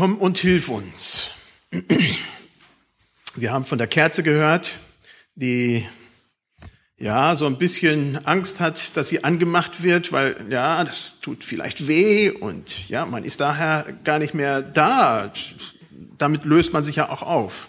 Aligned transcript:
komm 0.00 0.16
und 0.16 0.38
hilf 0.38 0.70
uns. 0.70 1.28
Wir 3.34 3.52
haben 3.52 3.66
von 3.66 3.76
der 3.76 3.86
Kerze 3.86 4.22
gehört, 4.22 4.70
die 5.34 5.86
ja 6.96 7.36
so 7.36 7.44
ein 7.44 7.58
bisschen 7.58 8.24
Angst 8.24 8.60
hat, 8.60 8.96
dass 8.96 9.10
sie 9.10 9.24
angemacht 9.24 9.82
wird, 9.82 10.10
weil 10.10 10.46
ja, 10.48 10.82
das 10.84 11.20
tut 11.20 11.44
vielleicht 11.44 11.86
weh 11.86 12.30
und 12.30 12.88
ja, 12.88 13.04
man 13.04 13.24
ist 13.24 13.42
daher 13.42 13.92
gar 14.02 14.18
nicht 14.18 14.32
mehr 14.32 14.62
da. 14.62 15.34
Damit 16.16 16.46
löst 16.46 16.72
man 16.72 16.82
sich 16.82 16.96
ja 16.96 17.10
auch 17.10 17.20
auf. 17.20 17.68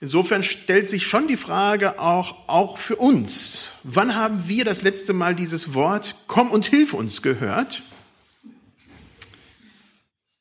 Insofern 0.00 0.42
stellt 0.42 0.90
sich 0.90 1.06
schon 1.06 1.28
die 1.28 1.38
Frage 1.38 1.98
auch, 1.98 2.46
auch 2.46 2.76
für 2.76 2.96
uns, 2.96 3.70
wann 3.84 4.16
haben 4.16 4.48
wir 4.48 4.66
das 4.66 4.82
letzte 4.82 5.14
Mal 5.14 5.34
dieses 5.34 5.72
Wort 5.72 6.14
komm 6.26 6.50
und 6.50 6.66
hilf 6.66 6.92
uns 6.92 7.22
gehört 7.22 7.82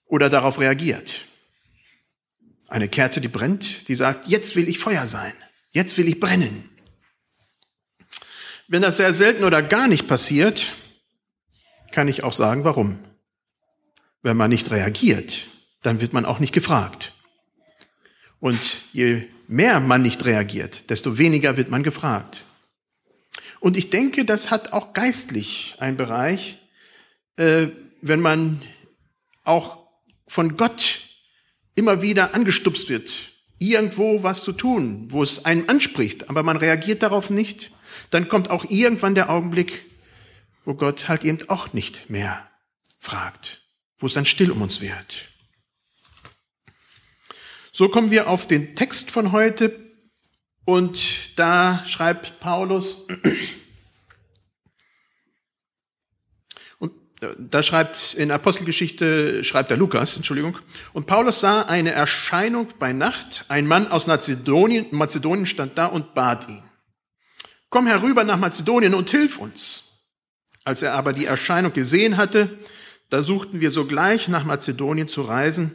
oder 0.05 0.29
darauf 0.29 0.59
reagiert? 0.59 1.25
Eine 2.67 2.87
Kerze, 2.87 3.21
die 3.21 3.27
brennt, 3.27 3.87
die 3.87 3.95
sagt, 3.95 4.27
jetzt 4.27 4.55
will 4.55 4.67
ich 4.67 4.79
Feuer 4.79 5.05
sein, 5.05 5.33
jetzt 5.71 5.97
will 5.97 6.07
ich 6.07 6.19
brennen. 6.19 6.69
Wenn 8.67 8.81
das 8.81 8.97
sehr 8.97 9.13
selten 9.13 9.43
oder 9.43 9.61
gar 9.61 9.87
nicht 9.87 10.07
passiert, 10.07 10.73
kann 11.91 12.07
ich 12.07 12.23
auch 12.23 12.33
sagen, 12.33 12.63
warum. 12.63 12.97
Wenn 14.21 14.37
man 14.37 14.49
nicht 14.49 14.71
reagiert, 14.71 15.47
dann 15.81 16.01
wird 16.01 16.13
man 16.13 16.25
auch 16.25 16.39
nicht 16.39 16.53
gefragt. 16.53 17.13
Und 18.39 18.81
je 18.91 19.27
mehr 19.47 19.79
man 19.79 20.01
nicht 20.01 20.25
reagiert, 20.25 20.89
desto 20.89 21.17
weniger 21.17 21.57
wird 21.57 21.69
man 21.69 21.83
gefragt. 21.83 22.43
Und 23.59 23.77
ich 23.77 23.89
denke, 23.89 24.25
das 24.25 24.51
hat 24.51 24.73
auch 24.73 24.93
geistlich 24.93 25.75
einen 25.77 25.95
Bereich, 25.95 26.57
äh, 27.37 27.67
wenn 28.01 28.19
man 28.19 28.61
auch 29.43 29.82
von 30.33 30.57
Gott 30.57 31.01
immer 31.75 32.01
wieder 32.01 32.33
angestupst 32.33 32.89
wird, 32.89 33.11
irgendwo 33.59 34.23
was 34.23 34.43
zu 34.43 34.51
tun, 34.51 35.11
wo 35.11 35.21
es 35.21 35.45
einen 35.45 35.69
anspricht, 35.69 36.27
aber 36.27 36.41
man 36.41 36.57
reagiert 36.57 37.03
darauf 37.03 37.29
nicht, 37.29 37.69
dann 38.09 38.29
kommt 38.29 38.49
auch 38.49 38.65
irgendwann 38.67 39.13
der 39.13 39.29
Augenblick, 39.29 39.85
wo 40.65 40.73
Gott 40.73 41.07
halt 41.07 41.23
eben 41.23 41.47
auch 41.49 41.73
nicht 41.73 42.09
mehr 42.09 42.49
fragt, 42.97 43.61
wo 43.99 44.07
es 44.07 44.13
dann 44.13 44.25
still 44.25 44.49
um 44.49 44.63
uns 44.63 44.81
wird. 44.81 45.29
So 47.71 47.89
kommen 47.89 48.09
wir 48.09 48.27
auf 48.27 48.47
den 48.47 48.75
Text 48.75 49.11
von 49.11 49.33
heute. 49.33 49.79
Und 50.65 51.37
da 51.37 51.83
schreibt 51.85 52.39
Paulus, 52.39 53.01
und 56.79 56.91
äh, 56.91 56.95
da 57.37 57.63
schreibt 57.63 58.13
in 58.13 58.31
Apostelgeschichte, 58.31 59.43
schreibt 59.43 59.69
der 59.69 59.77
Lukas, 59.77 60.15
Entschuldigung, 60.15 60.57
und 60.93 61.05
Paulus 61.05 61.41
sah 61.41 61.63
eine 61.63 61.91
Erscheinung 61.91 62.67
bei 62.79 62.93
Nacht, 62.93 63.45
ein 63.47 63.67
Mann 63.67 63.87
aus 63.87 64.07
Mazedonien, 64.07 64.87
Mazedonien 64.91 65.45
stand 65.45 65.77
da 65.77 65.85
und 65.87 66.13
bat 66.13 66.47
ihn 66.49 66.63
komm 67.73 67.87
herüber 67.87 68.23
nach 68.23 68.37
Mazedonien 68.37 68.93
und 68.93 69.09
hilf 69.09 69.39
uns. 69.39 69.85
Als 70.63 70.83
er 70.83 70.93
aber 70.93 71.11
die 71.11 71.25
Erscheinung 71.25 71.73
gesehen 71.73 72.17
hatte, 72.17 72.59
da 73.09 73.23
suchten 73.23 73.61
wir 73.61 73.71
sogleich 73.71 74.27
nach 74.27 74.43
Mazedonien 74.43 75.07
zu 75.07 75.23
reisen, 75.23 75.73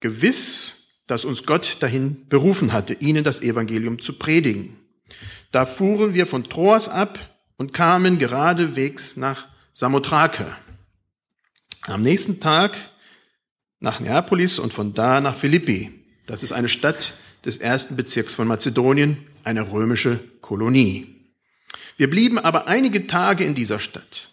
gewiss, 0.00 0.98
dass 1.06 1.24
uns 1.24 1.46
Gott 1.46 1.76
dahin 1.78 2.26
berufen 2.28 2.72
hatte, 2.72 2.94
ihnen 2.94 3.22
das 3.22 3.40
Evangelium 3.40 4.00
zu 4.00 4.18
predigen. 4.18 4.76
Da 5.52 5.64
fuhren 5.64 6.12
wir 6.12 6.26
von 6.26 6.42
Troas 6.42 6.88
ab 6.88 7.20
und 7.56 7.72
kamen 7.72 8.18
geradewegs 8.18 9.16
nach 9.16 9.46
Samothrake. 9.76 10.56
Am 11.82 12.00
nächsten 12.00 12.38
Tag 12.38 12.78
nach 13.80 13.98
Neapolis 13.98 14.60
und 14.60 14.72
von 14.72 14.94
da 14.94 15.20
nach 15.20 15.34
Philippi. 15.34 15.90
Das 16.26 16.44
ist 16.44 16.52
eine 16.52 16.68
Stadt 16.68 17.14
des 17.44 17.56
ersten 17.56 17.96
Bezirks 17.96 18.34
von 18.34 18.46
Mazedonien, 18.46 19.26
eine 19.42 19.72
römische 19.72 20.20
Kolonie. 20.42 21.32
Wir 21.96 22.08
blieben 22.08 22.38
aber 22.38 22.68
einige 22.68 23.08
Tage 23.08 23.42
in 23.42 23.56
dieser 23.56 23.80
Stadt. 23.80 24.30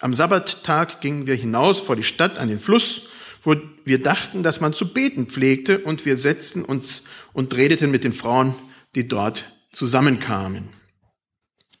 Am 0.00 0.12
Sabbattag 0.12 1.00
gingen 1.00 1.26
wir 1.26 1.36
hinaus 1.36 1.80
vor 1.80 1.96
die 1.96 2.02
Stadt 2.02 2.36
an 2.36 2.48
den 2.48 2.60
Fluss, 2.60 3.08
wo 3.42 3.56
wir 3.86 4.02
dachten, 4.02 4.42
dass 4.42 4.60
man 4.60 4.74
zu 4.74 4.92
beten 4.92 5.26
pflegte, 5.26 5.78
und 5.78 6.04
wir 6.04 6.18
setzten 6.18 6.66
uns 6.66 7.04
und 7.32 7.56
redeten 7.56 7.90
mit 7.90 8.04
den 8.04 8.12
Frauen, 8.12 8.54
die 8.94 9.08
dort 9.08 9.56
zusammenkamen. 9.72 10.68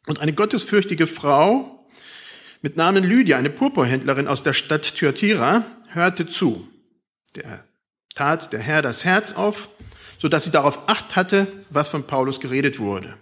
Und 0.06 0.20
eine 0.20 0.32
gottesfürchtige 0.32 1.06
Frau 1.06 1.76
mit 2.62 2.76
Namen 2.76 3.04
Lydia, 3.04 3.36
eine 3.36 3.50
Purpurhändlerin 3.50 4.28
aus 4.28 4.42
der 4.42 4.52
Stadt 4.52 4.96
Thyatira, 4.96 5.64
hörte 5.88 6.26
zu. 6.26 6.68
Der 7.34 7.64
tat 8.14 8.52
der 8.52 8.60
Herr 8.60 8.82
das 8.82 9.04
Herz 9.04 9.32
auf 9.32 9.68
so 10.20 10.28
dass 10.28 10.44
sie 10.44 10.50
darauf 10.50 10.86
acht 10.86 11.16
hatte, 11.16 11.46
was 11.70 11.88
von 11.88 12.06
Paulus 12.06 12.40
geredet 12.40 12.78
wurde. 12.78 13.16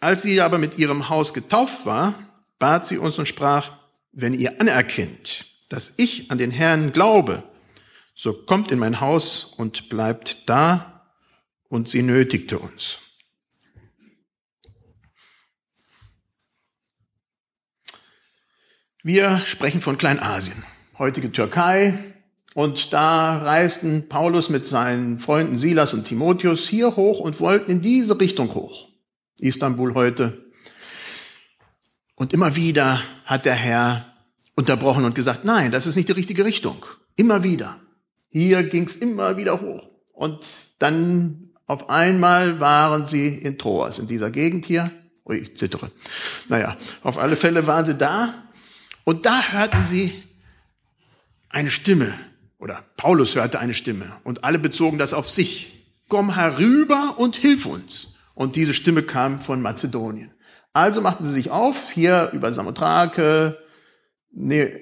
Als 0.00 0.22
sie 0.22 0.42
aber 0.42 0.58
mit 0.58 0.78
ihrem 0.78 1.08
Haus 1.08 1.32
getauft 1.32 1.86
war, 1.86 2.14
bat 2.58 2.86
sie 2.86 2.98
uns 2.98 3.18
und 3.18 3.26
sprach, 3.26 3.72
wenn 4.12 4.34
ihr 4.34 4.60
anerkennt, 4.60 5.46
dass 5.70 5.94
ich 5.96 6.30
an 6.30 6.36
den 6.36 6.50
Herrn 6.50 6.92
glaube, 6.92 7.42
so 8.14 8.34
kommt 8.34 8.70
in 8.70 8.78
mein 8.78 9.00
Haus 9.00 9.44
und 9.44 9.88
bleibt 9.88 10.48
da, 10.48 10.90
und 11.70 11.88
sie 11.88 12.02
nötigte 12.02 12.58
uns. 12.60 13.00
Wir 19.06 19.42
sprechen 19.44 19.82
von 19.82 19.98
Kleinasien, 19.98 20.64
heutige 20.98 21.30
Türkei, 21.30 21.92
und 22.54 22.94
da 22.94 23.36
reisten 23.36 24.08
Paulus 24.08 24.48
mit 24.48 24.66
seinen 24.66 25.18
Freunden 25.18 25.58
Silas 25.58 25.92
und 25.92 26.04
Timotheus 26.04 26.66
hier 26.66 26.96
hoch 26.96 27.20
und 27.20 27.38
wollten 27.38 27.70
in 27.70 27.82
diese 27.82 28.18
Richtung 28.18 28.54
hoch. 28.54 28.88
Istanbul 29.38 29.92
heute. 29.92 30.46
Und 32.14 32.32
immer 32.32 32.56
wieder 32.56 32.98
hat 33.26 33.44
der 33.44 33.52
Herr 33.52 34.06
unterbrochen 34.56 35.04
und 35.04 35.14
gesagt, 35.14 35.44
nein, 35.44 35.70
das 35.70 35.86
ist 35.86 35.96
nicht 35.96 36.08
die 36.08 36.12
richtige 36.12 36.46
Richtung. 36.46 36.86
Immer 37.14 37.42
wieder. 37.42 37.78
Hier 38.30 38.62
ging's 38.62 38.96
immer 38.96 39.36
wieder 39.36 39.60
hoch. 39.60 39.86
Und 40.14 40.46
dann 40.78 41.50
auf 41.66 41.90
einmal 41.90 42.58
waren 42.58 43.04
sie 43.04 43.28
in 43.28 43.58
Troas, 43.58 43.98
in 43.98 44.06
dieser 44.06 44.30
Gegend 44.30 44.64
hier. 44.64 44.90
Ui, 45.26 45.36
ich 45.36 45.58
zittere. 45.58 45.90
Naja, 46.48 46.78
auf 47.02 47.18
alle 47.18 47.36
Fälle 47.36 47.66
waren 47.66 47.84
sie 47.84 47.96
da. 47.96 48.43
Und 49.04 49.26
da 49.26 49.52
hörten 49.52 49.84
sie 49.84 50.22
eine 51.50 51.70
Stimme, 51.70 52.14
oder 52.58 52.82
Paulus 52.96 53.34
hörte 53.34 53.60
eine 53.60 53.74
Stimme 53.74 54.16
und 54.24 54.44
alle 54.44 54.58
bezogen 54.58 54.98
das 54.98 55.14
auf 55.14 55.30
sich. 55.30 55.86
Komm 56.08 56.34
herüber 56.34 57.16
und 57.18 57.36
hilf 57.36 57.66
uns. 57.66 58.14
Und 58.34 58.56
diese 58.56 58.72
Stimme 58.72 59.02
kam 59.02 59.40
von 59.40 59.62
Mazedonien. 59.62 60.32
Also 60.72 61.00
machten 61.00 61.24
sie 61.24 61.32
sich 61.32 61.50
auf, 61.50 61.92
hier 61.92 62.30
über 62.32 62.52
Samothrake, 62.52 63.58
nee, 64.32 64.80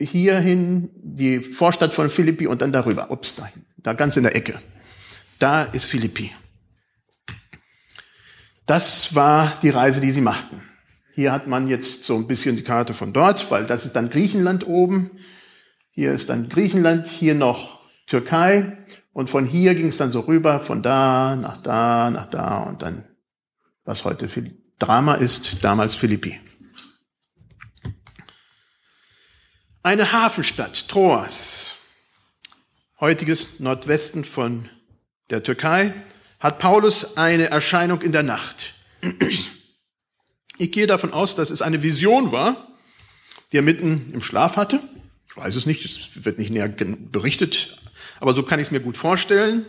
hierhin, 0.00 0.90
die 0.94 1.40
Vorstadt 1.40 1.92
von 1.92 2.08
Philippi 2.08 2.46
und 2.46 2.62
dann 2.62 2.72
darüber, 2.72 3.10
ups, 3.10 3.34
dahin, 3.34 3.66
da 3.76 3.92
ganz 3.92 4.16
in 4.16 4.22
der 4.22 4.34
Ecke. 4.34 4.60
Da 5.38 5.64
ist 5.64 5.84
Philippi. 5.84 6.32
Das 8.64 9.14
war 9.14 9.52
die 9.62 9.70
Reise, 9.70 10.00
die 10.00 10.12
sie 10.12 10.20
machten. 10.20 10.62
Hier 11.20 11.32
hat 11.32 11.46
man 11.46 11.68
jetzt 11.68 12.04
so 12.04 12.16
ein 12.16 12.26
bisschen 12.26 12.56
die 12.56 12.62
Karte 12.62 12.94
von 12.94 13.12
dort, 13.12 13.50
weil 13.50 13.66
das 13.66 13.84
ist 13.84 13.94
dann 13.94 14.08
Griechenland 14.08 14.66
oben. 14.66 15.10
Hier 15.90 16.12
ist 16.12 16.30
dann 16.30 16.48
Griechenland, 16.48 17.06
hier 17.06 17.34
noch 17.34 17.78
Türkei 18.06 18.78
und 19.12 19.28
von 19.28 19.44
hier 19.44 19.74
ging 19.74 19.88
es 19.88 19.98
dann 19.98 20.12
so 20.12 20.20
rüber, 20.20 20.60
von 20.60 20.82
da 20.82 21.36
nach 21.36 21.58
da, 21.58 22.08
nach 22.10 22.24
da 22.24 22.62
und 22.62 22.80
dann, 22.80 23.06
was 23.84 24.04
heute 24.04 24.30
Drama 24.78 25.12
ist, 25.12 25.62
damals 25.62 25.94
Philippi. 25.94 26.40
Eine 29.82 30.10
Hafenstadt, 30.12 30.88
Troas, 30.88 31.74
heutiges 32.98 33.60
Nordwesten 33.60 34.24
von 34.24 34.70
der 35.28 35.42
Türkei, 35.42 35.92
hat 36.38 36.58
Paulus 36.58 37.18
eine 37.18 37.50
Erscheinung 37.50 38.00
in 38.00 38.12
der 38.12 38.22
Nacht. 38.22 38.72
Ich 40.60 40.72
gehe 40.72 40.86
davon 40.86 41.14
aus, 41.14 41.36
dass 41.36 41.48
es 41.48 41.62
eine 41.62 41.82
Vision 41.82 42.32
war, 42.32 42.76
die 43.50 43.56
er 43.56 43.62
mitten 43.62 44.10
im 44.12 44.20
Schlaf 44.20 44.56
hatte. 44.56 44.86
Ich 45.26 45.34
weiß 45.34 45.56
es 45.56 45.64
nicht, 45.64 45.86
es 45.86 46.22
wird 46.22 46.38
nicht 46.38 46.50
näher 46.50 46.68
berichtet, 46.68 47.80
aber 48.20 48.34
so 48.34 48.42
kann 48.42 48.60
ich 48.60 48.66
es 48.66 48.70
mir 48.70 48.80
gut 48.80 48.98
vorstellen. 48.98 49.64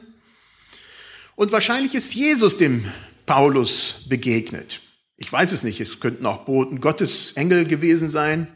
Und 1.38 1.54
wahrscheinlich 1.54 1.96
ist 1.96 2.14
Jesus 2.14 2.58
dem 2.58 2.92
Paulus 3.26 4.04
begegnet. 4.10 4.82
Ich 5.16 5.32
weiß 5.32 5.54
es 5.54 5.64
nicht, 5.64 5.80
es 5.80 6.02
könnten 6.02 6.26
auch 6.26 6.44
Boten 6.44 6.82
Gottes, 6.82 7.32
Engel 7.38 7.64
gewesen 7.64 8.10
sein, 8.10 8.54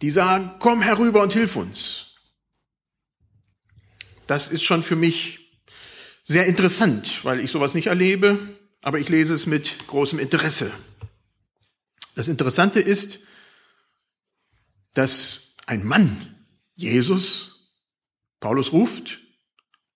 die 0.00 0.10
sagen, 0.10 0.52
komm 0.58 0.80
herüber 0.80 1.22
und 1.22 1.34
hilf 1.34 1.54
uns. 1.54 2.14
Das 4.26 4.48
ist 4.48 4.64
schon 4.64 4.82
für 4.82 4.96
mich 4.96 5.50
sehr 6.22 6.46
interessant, 6.46 7.26
weil 7.26 7.40
ich 7.40 7.50
sowas 7.50 7.74
nicht 7.74 7.88
erlebe, 7.88 8.38
aber 8.82 8.98
ich 8.98 9.08
lese 9.08 9.32
es 9.32 9.46
mit 9.46 9.86
großem 9.86 10.18
Interesse. 10.18 10.70
Das 12.14 12.28
Interessante 12.28 12.80
ist, 12.80 13.20
dass 14.92 15.56
ein 15.66 15.84
Mann, 15.84 16.44
Jesus, 16.74 17.70
Paulus 18.40 18.72
ruft 18.72 19.20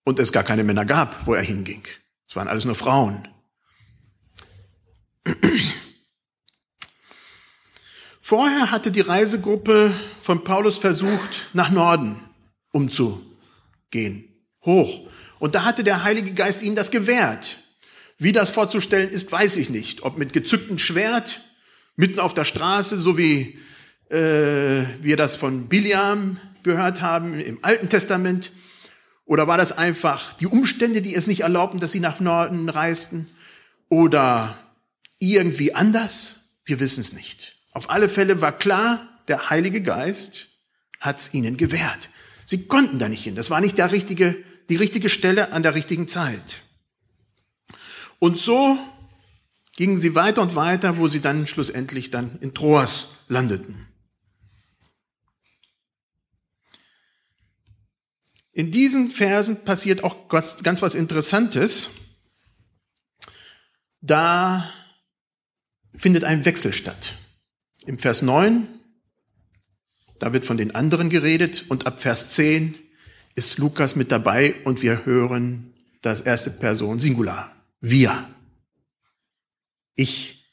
und 0.05 0.19
es 0.19 0.33
gar 0.33 0.45
keine 0.45 0.65
Männer 0.65 0.87
gab, 0.87 1.27
wo 1.27 1.35
er 1.35 1.43
hinging. 1.43 1.87
Es 2.29 2.37
waren 2.37 2.49
alles 2.49 2.65
nur 2.65 2.75
Frauen. 2.75 3.29
Vorher 8.21 8.71
hatte 8.71 8.91
die 8.91 9.03
Reisegruppe 9.03 9.95
von 10.21 10.43
Paulus 10.43 10.79
versucht, 10.79 11.51
nach 11.53 11.71
Norden 11.71 12.21
umzugehen, 12.73 14.29
hoch. 14.65 15.09
Und 15.39 15.55
da 15.55 15.65
hatte 15.65 15.85
der 15.85 16.03
Heilige 16.03 16.33
Geist 16.35 16.63
ihnen 16.63 16.77
das 16.77 16.91
gewährt. 16.91 17.59
Wie 18.19 18.33
das 18.33 18.51
vorzustellen 18.51 19.11
ist, 19.11 19.31
weiß 19.31 19.57
ich 19.57 19.71
nicht. 19.71 20.03
Ob 20.03 20.19
mit 20.19 20.33
gezücktem 20.33 20.79
Schwert, 20.79 21.43
mitten 21.97 22.19
auf 22.19 22.35
der 22.35 22.45
Straße, 22.45 22.97
so 22.97 23.19
wie 23.19 23.59
äh, 24.11 24.85
wir 25.01 25.17
das 25.17 25.37
von 25.37 25.69
Biliam 25.69 26.39
gehört 26.63 27.03
haben 27.03 27.39
im 27.39 27.59
Alten 27.63 27.89
Testament, 27.89 28.53
oder 29.27 29.49
war 29.49 29.59
das 29.59 29.73
einfach 29.73 30.35
die 30.35 30.47
Umstände, 30.47 31.03
die 31.03 31.15
es 31.15 31.27
nicht 31.27 31.41
erlaubten, 31.41 31.81
dass 31.81 31.93
sie 31.93 32.01
nach 32.01 32.21
Norden 32.21 32.69
reisten? 32.69 33.29
Oder 33.89 34.57
irgendwie 35.19 35.75
anders? 35.75 36.61
Wir 36.65 36.81
wissen 36.81 37.01
es 37.01 37.13
nicht. 37.13 37.57
Auf 37.73 37.91
alle 37.91 38.09
Fälle 38.09 38.41
war 38.41 38.57
klar, 38.57 39.01
der 39.29 39.51
Heilige 39.51 39.83
Geist 39.83 40.49
hat 41.01 41.19
es 41.21 41.35
ihnen 41.35 41.57
gewährt. 41.57 42.09
Sie 42.47 42.67
konnten 42.67 42.99
da 42.99 43.09
nicht 43.09 43.25
hin. 43.25 43.35
Das 43.35 43.51
war 43.51 43.61
nicht 43.61 43.79
der 43.79 43.91
richtige, 43.91 44.37
die 44.69 44.77
richtige 44.77 45.09
Stelle 45.09 45.53
an 45.53 45.65
der 45.65 45.75
richtigen 45.75 46.07
Zeit. 46.07 46.63
Und 48.27 48.41
so 48.41 48.77
gingen 49.77 49.99
sie 49.99 50.17
weiter 50.17 50.43
und 50.43 50.57
weiter, 50.57 50.99
wo 50.99 51.07
sie 51.07 51.21
dann 51.21 51.47
schlussendlich 51.47 52.11
dann 52.11 52.41
in 52.41 52.55
Troas 52.55 53.11
landeten. 53.29 53.87
In 58.51 58.73
diesen 58.73 59.13
Versen 59.13 59.63
passiert 59.63 60.03
auch 60.03 60.27
ganz, 60.29 60.83
was 60.83 60.97
Interessantes. 60.97 61.91
Da 64.01 64.69
findet 65.95 66.25
ein 66.25 66.45
Wechsel 66.45 66.73
statt. 66.73 67.15
Im 67.85 68.01
Vers 68.01 68.23
9, 68.23 68.67
da 70.19 70.33
wird 70.33 70.45
von 70.45 70.57
den 70.57 70.75
anderen 70.75 71.11
geredet 71.11 71.67
und 71.69 71.87
ab 71.87 72.01
Vers 72.01 72.31
10 72.31 72.75
ist 73.37 73.59
Lukas 73.59 73.95
mit 73.95 74.11
dabei 74.11 74.57
und 74.65 74.83
wir 74.83 75.07
hören 75.07 75.73
das 76.03 76.23
erste 76.23 76.51
Person 76.51 76.99
Singular. 76.99 77.56
Wir. 77.81 78.29
Ich. 79.95 80.53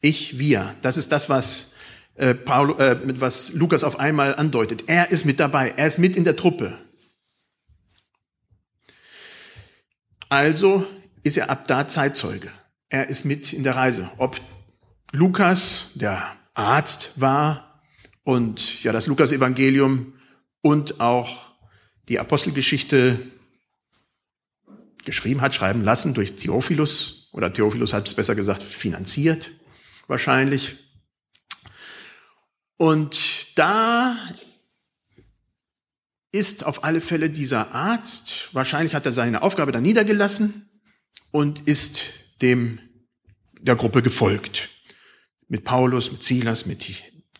Ich, 0.00 0.38
wir. 0.38 0.74
Das 0.82 0.96
ist 0.96 1.12
das, 1.12 1.28
was 1.28 1.74
äh, 2.14 2.34
Paul, 2.34 2.78
äh, 2.80 2.96
was 3.20 3.52
Lukas 3.52 3.84
auf 3.84 3.98
einmal 3.98 4.34
andeutet. 4.36 4.84
Er 4.86 5.10
ist 5.10 5.24
mit 5.24 5.40
dabei, 5.40 5.74
er 5.76 5.86
ist 5.86 5.98
mit 5.98 6.16
in 6.16 6.24
der 6.24 6.36
Truppe. 6.36 6.78
Also 10.28 10.86
ist 11.22 11.36
er 11.36 11.50
ab 11.50 11.66
da 11.66 11.88
Zeitzeuge. 11.88 12.50
Er 12.88 13.08
ist 13.08 13.24
mit 13.24 13.52
in 13.52 13.62
der 13.62 13.76
Reise. 13.76 14.10
Ob 14.16 14.40
Lukas 15.12 15.90
der 15.94 16.36
Arzt 16.54 17.12
war 17.16 17.82
und 18.24 18.82
ja 18.82 18.92
das 18.92 19.06
Lukas-Evangelium 19.06 20.14
und 20.62 21.00
auch 21.00 21.52
die 22.08 22.18
Apostelgeschichte 22.18 23.18
geschrieben 25.06 25.40
hat, 25.40 25.54
schreiben 25.54 25.82
lassen 25.82 26.12
durch 26.12 26.36
Theophilus 26.36 27.30
oder 27.32 27.50
Theophilus 27.50 27.94
hat 27.94 28.06
es 28.06 28.14
besser 28.14 28.34
gesagt 28.34 28.62
finanziert 28.62 29.50
wahrscheinlich. 30.06 30.76
Und 32.76 33.56
da 33.56 34.16
ist 36.32 36.66
auf 36.66 36.84
alle 36.84 37.00
Fälle 37.00 37.30
dieser 37.30 37.74
Arzt, 37.74 38.50
wahrscheinlich 38.52 38.94
hat 38.94 39.06
er 39.06 39.12
seine 39.12 39.42
Aufgabe 39.42 39.72
dann 39.72 39.82
niedergelassen 39.82 40.68
und 41.30 41.62
ist 41.62 42.02
dem 42.42 42.78
der 43.60 43.76
Gruppe 43.76 44.02
gefolgt. 44.02 44.68
Mit 45.48 45.64
Paulus, 45.64 46.12
mit 46.12 46.22
Silas, 46.22 46.66
mit, 46.66 46.84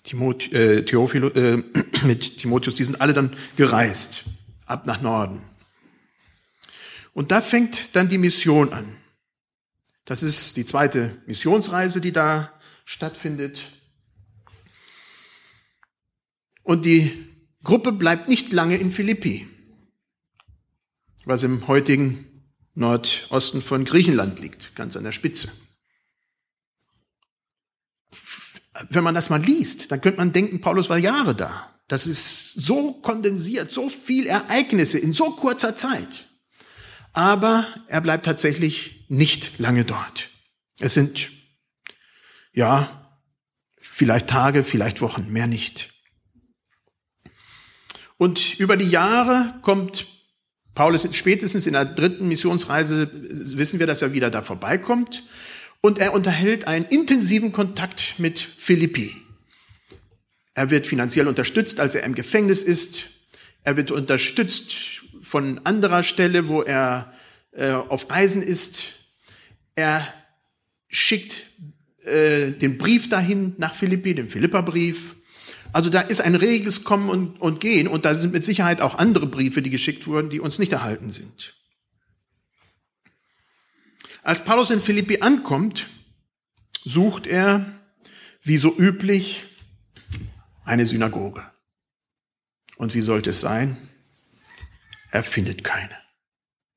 Timot, 0.04 0.52
äh, 0.52 0.78
äh, 0.78 1.56
mit 2.04 2.38
Timotheus, 2.38 2.74
die 2.74 2.84
sind 2.84 3.00
alle 3.00 3.12
dann 3.12 3.36
gereist, 3.56 4.24
ab 4.64 4.86
nach 4.86 5.02
Norden. 5.02 5.42
Und 7.16 7.30
da 7.30 7.40
fängt 7.40 7.96
dann 7.96 8.10
die 8.10 8.18
Mission 8.18 8.74
an. 8.74 8.94
Das 10.04 10.22
ist 10.22 10.58
die 10.58 10.66
zweite 10.66 11.22
Missionsreise, 11.26 12.02
die 12.02 12.12
da 12.12 12.52
stattfindet. 12.84 13.62
Und 16.62 16.84
die 16.84 17.26
Gruppe 17.64 17.92
bleibt 17.92 18.28
nicht 18.28 18.52
lange 18.52 18.76
in 18.76 18.92
Philippi, 18.92 19.48
was 21.24 21.42
im 21.42 21.66
heutigen 21.68 22.52
Nordosten 22.74 23.62
von 23.62 23.86
Griechenland 23.86 24.38
liegt, 24.40 24.76
ganz 24.76 24.94
an 24.94 25.04
der 25.04 25.12
Spitze. 25.12 25.50
Wenn 28.90 29.04
man 29.04 29.14
das 29.14 29.30
mal 29.30 29.42
liest, 29.42 29.90
dann 29.90 30.02
könnte 30.02 30.18
man 30.18 30.32
denken, 30.32 30.60
Paulus 30.60 30.90
war 30.90 30.98
Jahre 30.98 31.34
da. 31.34 31.80
Das 31.88 32.06
ist 32.06 32.52
so 32.52 32.92
kondensiert, 33.00 33.72
so 33.72 33.88
viel 33.88 34.26
Ereignisse 34.26 34.98
in 34.98 35.14
so 35.14 35.30
kurzer 35.30 35.78
Zeit. 35.78 36.26
Aber 37.16 37.66
er 37.88 38.02
bleibt 38.02 38.26
tatsächlich 38.26 39.06
nicht 39.08 39.58
lange 39.58 39.86
dort. 39.86 40.28
Es 40.80 40.92
sind, 40.92 41.30
ja, 42.52 43.10
vielleicht 43.78 44.28
Tage, 44.28 44.64
vielleicht 44.64 45.00
Wochen, 45.00 45.32
mehr 45.32 45.46
nicht. 45.46 45.94
Und 48.18 48.60
über 48.60 48.76
die 48.76 48.90
Jahre 48.90 49.54
kommt 49.62 50.06
Paulus 50.74 51.08
spätestens 51.12 51.66
in 51.66 51.72
der 51.72 51.86
dritten 51.86 52.28
Missionsreise, 52.28 53.10
wissen 53.56 53.78
wir, 53.78 53.86
dass 53.86 54.02
er 54.02 54.12
wieder 54.12 54.28
da 54.28 54.42
vorbeikommt. 54.42 55.24
Und 55.80 55.98
er 55.98 56.12
unterhält 56.12 56.66
einen 56.66 56.84
intensiven 56.84 57.50
Kontakt 57.50 58.18
mit 58.18 58.38
Philippi. 58.38 59.16
Er 60.52 60.68
wird 60.68 60.86
finanziell 60.86 61.28
unterstützt, 61.28 61.80
als 61.80 61.94
er 61.94 62.02
im 62.02 62.14
Gefängnis 62.14 62.62
ist. 62.62 63.08
Er 63.62 63.78
wird 63.78 63.90
unterstützt 63.90 64.96
von 65.36 65.60
anderer 65.64 66.02
Stelle, 66.02 66.48
wo 66.48 66.62
er 66.62 67.12
äh, 67.52 67.72
auf 67.72 68.10
Reisen 68.10 68.40
ist. 68.40 68.94
Er 69.74 70.02
schickt 70.88 71.50
äh, 72.04 72.52
den 72.52 72.78
Brief 72.78 73.10
dahin 73.10 73.54
nach 73.58 73.74
Philippi, 73.74 74.14
den 74.14 74.30
Philipperbrief. 74.30 75.16
Also 75.74 75.90
da 75.90 76.00
ist 76.00 76.22
ein 76.22 76.36
reges 76.36 76.84
Kommen 76.84 77.10
und, 77.10 77.38
und 77.38 77.60
Gehen 77.60 77.86
und 77.86 78.06
da 78.06 78.14
sind 78.14 78.32
mit 78.32 78.46
Sicherheit 78.46 78.80
auch 78.80 78.94
andere 78.94 79.26
Briefe, 79.26 79.60
die 79.60 79.68
geschickt 79.68 80.06
wurden, 80.06 80.30
die 80.30 80.40
uns 80.40 80.58
nicht 80.58 80.72
erhalten 80.72 81.10
sind. 81.10 81.54
Als 84.22 84.42
Paulus 84.42 84.70
in 84.70 84.80
Philippi 84.80 85.20
ankommt, 85.20 85.88
sucht 86.82 87.26
er, 87.26 87.78
wie 88.40 88.56
so 88.56 88.74
üblich, 88.74 89.44
eine 90.64 90.86
Synagoge. 90.86 91.44
Und 92.78 92.94
wie 92.94 93.02
sollte 93.02 93.28
es 93.28 93.42
sein? 93.42 93.76
Er 95.10 95.22
findet 95.22 95.64
keine. 95.64 95.96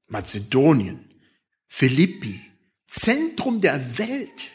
Mazedonien, 0.07 1.13
Philippi, 1.67 2.41
Zentrum 2.87 3.61
der 3.61 3.97
Welt. 3.97 4.51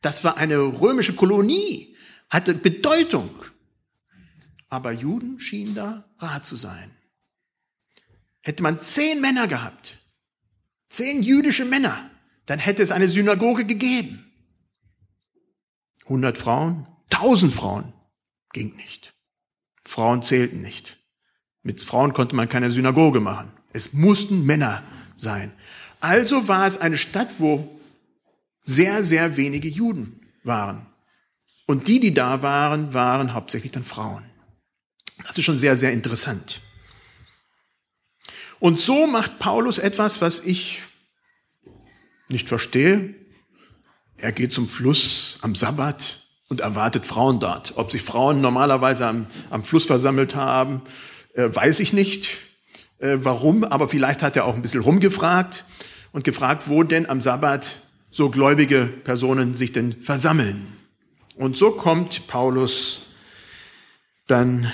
Das 0.00 0.22
war 0.24 0.36
eine 0.36 0.58
römische 0.58 1.14
Kolonie, 1.14 1.96
hatte 2.30 2.54
Bedeutung. 2.54 3.30
Aber 4.68 4.92
Juden 4.92 5.40
schienen 5.40 5.74
da 5.74 6.08
rar 6.18 6.42
zu 6.42 6.56
sein. 6.56 6.90
Hätte 8.40 8.62
man 8.62 8.78
zehn 8.78 9.20
Männer 9.20 9.48
gehabt, 9.48 9.98
zehn 10.88 11.22
jüdische 11.22 11.64
Männer, 11.64 12.10
dann 12.46 12.58
hätte 12.58 12.82
es 12.82 12.90
eine 12.90 13.08
Synagoge 13.08 13.64
gegeben. 13.64 14.30
100 16.04 16.36
Frauen, 16.36 16.86
1000 17.10 17.52
Frauen 17.52 17.92
ging 18.52 18.76
nicht. 18.76 19.14
Frauen 19.84 20.22
zählten 20.22 20.60
nicht. 20.60 20.98
Mit 21.64 21.82
Frauen 21.82 22.12
konnte 22.12 22.36
man 22.36 22.48
keine 22.48 22.70
Synagoge 22.70 23.20
machen. 23.20 23.50
Es 23.72 23.94
mussten 23.94 24.44
Männer 24.44 24.84
sein. 25.16 25.50
Also 26.00 26.46
war 26.46 26.66
es 26.68 26.78
eine 26.78 26.98
Stadt, 26.98 27.28
wo 27.38 27.80
sehr, 28.60 29.02
sehr 29.02 29.36
wenige 29.36 29.68
Juden 29.68 30.20
waren. 30.44 30.86
Und 31.66 31.88
die, 31.88 31.98
die 31.98 32.12
da 32.12 32.42
waren, 32.42 32.92
waren 32.92 33.32
hauptsächlich 33.32 33.72
dann 33.72 33.84
Frauen. 33.84 34.22
Das 35.26 35.38
ist 35.38 35.44
schon 35.44 35.56
sehr, 35.56 35.76
sehr 35.76 35.92
interessant. 35.92 36.60
Und 38.60 38.78
so 38.78 39.06
macht 39.06 39.38
Paulus 39.38 39.78
etwas, 39.78 40.20
was 40.20 40.40
ich 40.40 40.82
nicht 42.28 42.48
verstehe. 42.48 43.14
Er 44.18 44.32
geht 44.32 44.52
zum 44.52 44.68
Fluss 44.68 45.38
am 45.40 45.54
Sabbat 45.54 46.26
und 46.48 46.60
erwartet 46.60 47.06
Frauen 47.06 47.40
dort. 47.40 47.72
Ob 47.76 47.90
sich 47.90 48.02
Frauen 48.02 48.42
normalerweise 48.42 49.06
am, 49.06 49.26
am 49.50 49.64
Fluss 49.64 49.86
versammelt 49.86 50.34
haben, 50.34 50.82
äh, 51.34 51.54
weiß 51.54 51.80
ich 51.80 51.92
nicht. 51.92 52.38
Äh, 52.98 53.18
warum? 53.20 53.64
Aber 53.64 53.88
vielleicht 53.88 54.22
hat 54.22 54.36
er 54.36 54.46
auch 54.46 54.54
ein 54.54 54.62
bisschen 54.62 54.80
rumgefragt 54.80 55.64
und 56.12 56.24
gefragt, 56.24 56.68
wo 56.68 56.82
denn 56.82 57.08
am 57.08 57.20
Sabbat 57.20 57.82
so 58.10 58.30
gläubige 58.30 58.86
Personen 58.86 59.54
sich 59.54 59.72
denn 59.72 60.00
versammeln. 60.00 60.66
Und 61.36 61.56
so 61.56 61.72
kommt 61.72 62.28
Paulus 62.28 63.02
dann 64.26 64.72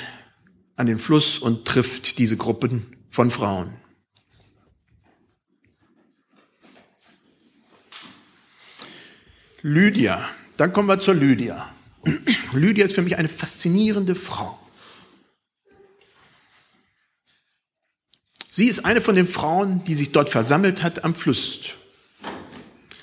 an 0.76 0.86
den 0.86 0.98
Fluss 0.98 1.38
und 1.38 1.66
trifft 1.66 2.18
diese 2.18 2.36
Gruppen 2.36 2.96
von 3.10 3.30
Frauen. 3.30 3.72
Lydia. 9.62 10.28
Dann 10.56 10.72
kommen 10.72 10.88
wir 10.88 10.98
zur 10.98 11.14
Lydia. 11.14 11.74
Lydia 12.52 12.84
ist 12.84 12.94
für 12.94 13.02
mich 13.02 13.16
eine 13.16 13.28
faszinierende 13.28 14.14
Frau. 14.14 14.58
Sie 18.60 18.68
ist 18.68 18.84
eine 18.84 19.00
von 19.00 19.16
den 19.16 19.26
Frauen, 19.26 19.84
die 19.84 19.94
sich 19.94 20.12
dort 20.12 20.28
versammelt 20.28 20.82
hat 20.82 21.02
am 21.02 21.14
Fluss. 21.14 21.76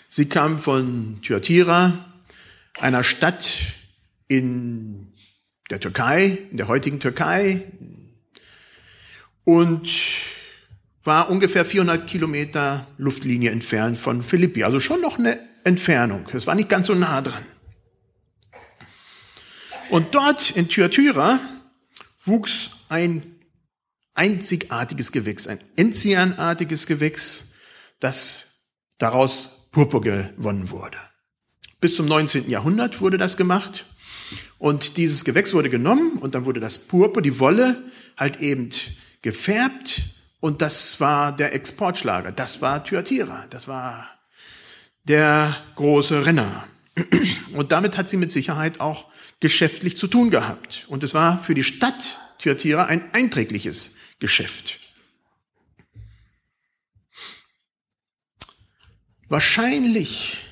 Sie 0.08 0.30
kam 0.30 0.60
von 0.60 1.20
Thyatira, 1.24 1.94
einer 2.80 3.04
Stadt 3.04 3.50
in 4.28 5.14
der 5.72 5.80
Türkei, 5.80 6.38
in 6.52 6.58
der 6.58 6.68
heutigen 6.68 7.00
Türkei, 7.00 7.64
und 9.46 9.90
war 11.04 11.32
ungefähr 11.32 11.66
400 11.66 12.06
Kilometer 12.06 12.86
Luftlinie 13.00 13.50
entfernt 13.50 13.98
von 13.98 14.22
Philippi. 14.22 14.64
Also 14.64 14.80
schon 14.80 15.02
noch 15.02 15.18
eine 15.18 15.40
Entfernung. 15.64 16.28
Es 16.34 16.46
war 16.46 16.54
nicht 16.54 16.70
ganz 16.70 16.86
so 16.86 16.94
nah 16.94 17.24
dran. 17.24 17.44
Und 19.90 20.14
dort 20.14 20.52
in 20.52 20.70
Thyatira 20.70 21.40
wuchs 22.24 22.74
ein 22.90 23.37
einzigartiges 24.18 25.12
Gewächs, 25.12 25.48
ein 25.48 25.60
enzianartiges 25.76 26.88
Gewächs, 26.88 27.54
das 28.00 28.62
daraus 28.98 29.70
Purpur 29.72 30.02
gewonnen 30.02 30.70
wurde. 30.72 30.98
Bis 31.80 31.96
zum 31.96 32.08
19. 32.08 32.50
Jahrhundert 32.50 33.02
wurde 33.02 33.18
das 33.18 33.38
gemacht. 33.38 33.86
Und 34.58 34.98
dieses 34.98 35.24
Gewächs 35.24 35.54
wurde 35.54 35.70
genommen 35.70 36.18
und 36.18 36.36
dann 36.36 36.46
wurde 36.46 36.60
das 36.60 36.80
Purpur, 36.80 37.22
die 37.22 37.40
Wolle, 37.40 37.84
halt 38.18 38.40
eben 38.40 38.70
gefärbt 39.22 40.02
und 40.40 40.62
das 40.62 41.00
war 41.00 41.36
der 41.36 41.54
Exportschlager. 41.54 42.32
Das 42.32 42.62
war 42.62 42.84
Thyatira. 42.84 43.46
Das 43.50 43.68
war 43.68 44.10
der 45.04 45.56
große 45.76 46.26
Renner. 46.26 46.68
Und 47.54 47.72
damit 47.72 47.98
hat 47.98 48.10
sie 48.10 48.18
mit 48.18 48.32
Sicherheit 48.32 48.80
auch 48.80 49.08
geschäftlich 49.40 49.98
zu 49.98 50.08
tun 50.08 50.30
gehabt. 50.30 50.86
Und 50.90 51.04
es 51.04 51.14
war 51.14 51.38
für 51.38 51.54
die 51.54 51.64
Stadt 51.64 52.20
Thyatira 52.40 52.86
ein 52.86 53.14
einträgliches 53.14 53.97
Geschäft. 54.20 54.80
Wahrscheinlich 59.30 60.46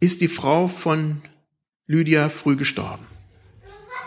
ist 0.00 0.20
die 0.20 0.28
Frau 0.28 0.68
von 0.68 1.22
Lydia 1.86 2.28
früh 2.28 2.56
gestorben. 2.56 3.06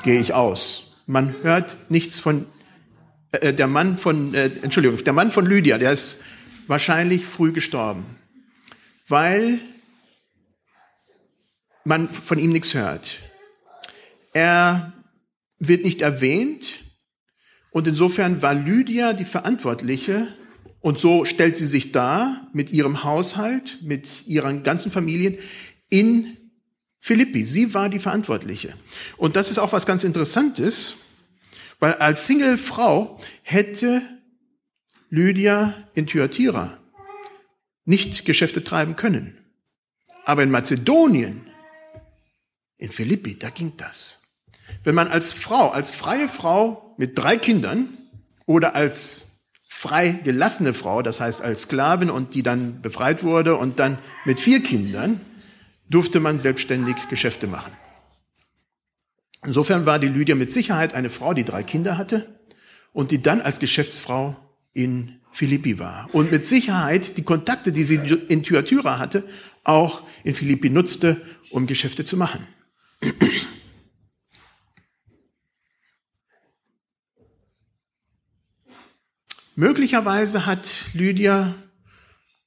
Gehe 0.04 0.20
ich 0.20 0.34
aus. 0.34 0.96
Man 1.06 1.36
hört 1.44 1.76
nichts 1.90 2.20
von 2.20 2.48
äh, 3.32 3.54
der 3.54 3.68
Mann 3.68 3.98
von 3.98 4.34
äh, 4.34 4.46
Entschuldigung, 4.62 5.04
der 5.04 5.14
Mann 5.14 5.32
von 5.32 5.46
Lydia, 5.46 5.78
der 5.78 5.92
ist 5.92 6.24
wahrscheinlich 6.68 7.26
früh 7.26 7.52
gestorben, 7.52 8.06
weil 9.08 9.60
man 11.84 12.14
von 12.14 12.40
ihm 12.40 12.52
nichts 12.52 12.74
hört. 12.74 13.20
Er 14.34 14.94
wird 15.60 15.84
nicht 15.84 16.02
erwähnt 16.02 16.81
und 17.72 17.88
insofern 17.88 18.42
war 18.42 18.54
Lydia 18.54 19.14
die 19.14 19.26
Verantwortliche 19.26 20.28
und 20.82 21.00
so 21.00 21.26
stellt 21.26 21.56
sie 21.56 21.66
sich 21.66 21.92
dar 21.92 22.48
mit 22.54 22.72
ihrem 22.72 23.04
Haushalt, 23.04 23.80
mit 23.82 24.28
ihren 24.28 24.64
ganzen 24.64 24.92
Familien 24.92 25.38
in 25.90 26.38
Philippi. 27.00 27.46
Sie 27.46 27.74
war 27.74 27.90
die 27.90 28.00
Verantwortliche. 28.00 28.76
Und 29.18 29.36
das 29.36 29.50
ist 29.50 29.58
auch 29.58 29.74
was 29.74 29.86
ganz 29.86 30.04
Interessantes, 30.04 30.96
weil 31.80 31.94
als 31.96 32.28
Single-Frau 32.28 33.18
hätte 33.42 34.02
Lydia 35.10 35.74
in 35.94 36.08
Thyatira 36.08 36.78
nicht 37.86 38.26
Geschäfte 38.26 38.64
treiben 38.64 38.96
können. 38.96 39.38
Aber 40.26 40.44
in 40.44 40.52
Mazedonien, 40.52 41.50
in 42.78 42.92
Philippi, 42.92 43.38
da 43.38 43.50
ging 43.50 43.74
das. 43.78 44.24
Wenn 44.84 44.96
man 44.96 45.08
als 45.08 45.34
Frau, 45.34 45.70
als 45.70 45.90
freie 45.92 46.30
Frau 46.30 46.91
mit 47.02 47.18
drei 47.18 47.36
Kindern 47.36 47.98
oder 48.46 48.76
als 48.76 49.48
frei 49.68 50.20
gelassene 50.24 50.76
Frau, 50.76 51.02
das 51.02 51.20
heißt 51.20 51.42
als 51.42 51.64
Sklavin 51.64 52.12
und 52.12 52.36
die 52.36 52.44
dann 52.44 52.84
befreit 52.84 53.24
wurde 53.24 53.56
und 53.56 53.80
dann 53.80 53.98
mit 54.24 54.40
vier 54.40 54.62
Kindern, 54.62 55.20
durfte 55.90 56.20
man 56.20 56.38
selbstständig 56.38 56.96
Geschäfte 57.10 57.48
machen. 57.48 57.72
Insofern 59.44 59.88
war 59.88 59.98
die 59.98 60.10
Lydia 60.10 60.36
mit 60.36 60.54
Sicherheit 60.54 60.94
eine 60.94 61.10
Frau, 61.10 61.34
die 61.34 61.44
drei 61.44 61.64
Kinder 61.64 61.98
hatte 61.98 62.40
und 62.94 63.10
die 63.10 63.24
dann 63.24 63.42
als 63.42 63.60
Geschäftsfrau 63.60 64.36
in 64.74 65.22
Philippi 65.32 65.80
war. 65.80 66.08
Und 66.14 66.32
mit 66.32 66.46
Sicherheit 66.46 67.18
die 67.18 67.24
Kontakte, 67.24 67.72
die 67.72 67.84
sie 67.84 67.96
in 68.28 68.44
Thyatira 68.44 69.00
hatte, 69.00 69.24
auch 69.64 70.04
in 70.24 70.36
Philippi 70.36 70.70
nutzte, 70.70 71.20
um 71.50 71.66
Geschäfte 71.66 72.06
zu 72.06 72.16
machen. 72.16 72.46
Möglicherweise 79.56 80.46
hat 80.46 80.92
Lydia 80.94 81.54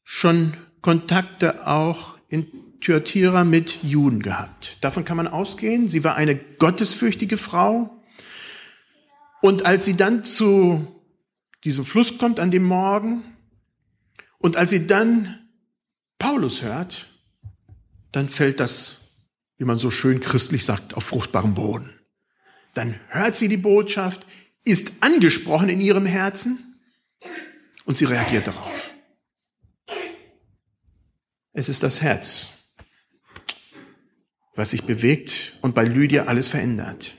schon 0.02 0.56
Kontakte 0.80 1.66
auch 1.66 2.16
in 2.28 2.46
Thyatira 2.80 3.44
mit 3.44 3.82
Juden 3.82 4.22
gehabt. 4.22 4.78
Davon 4.80 5.04
kann 5.04 5.16
man 5.18 5.28
ausgehen. 5.28 5.88
Sie 5.88 6.02
war 6.02 6.16
eine 6.16 6.34
gottesfürchtige 6.36 7.36
Frau. 7.36 8.02
Und 9.42 9.66
als 9.66 9.84
sie 9.84 9.96
dann 9.96 10.24
zu 10.24 10.86
diesem 11.64 11.84
Fluss 11.84 12.16
kommt 12.16 12.40
an 12.40 12.50
dem 12.50 12.64
Morgen 12.64 13.22
und 14.38 14.56
als 14.56 14.70
sie 14.70 14.86
dann 14.86 15.38
Paulus 16.18 16.62
hört, 16.62 17.06
dann 18.12 18.30
fällt 18.30 18.60
das, 18.60 19.12
wie 19.58 19.64
man 19.64 19.78
so 19.78 19.90
schön 19.90 20.20
christlich 20.20 20.64
sagt, 20.64 20.94
auf 20.94 21.04
fruchtbarem 21.04 21.54
Boden. 21.54 21.90
Dann 22.72 22.94
hört 23.08 23.36
sie 23.36 23.48
die 23.48 23.58
Botschaft, 23.58 24.26
ist 24.64 25.02
angesprochen 25.02 25.68
in 25.68 25.80
ihrem 25.80 26.06
Herzen 26.06 26.73
und 27.84 27.96
sie 27.96 28.04
reagiert 28.04 28.46
darauf. 28.46 28.94
Es 31.52 31.68
ist 31.68 31.82
das 31.82 32.02
Herz, 32.02 32.74
was 34.54 34.70
sich 34.70 34.84
bewegt 34.84 35.56
und 35.62 35.74
bei 35.74 35.84
Lydia 35.84 36.24
alles 36.24 36.48
verändert. 36.48 37.14